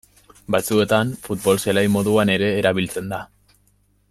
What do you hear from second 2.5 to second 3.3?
erabiltzen da.